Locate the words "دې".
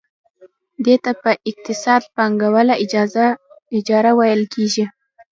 0.85-0.95